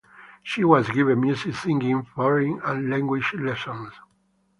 She 0.41 0.63
was 0.63 0.89
given 0.89 1.21
music, 1.21 1.53
singing, 1.53 2.01
foreign 2.01 2.89
languages 2.89 3.39
lessons. 3.39 3.91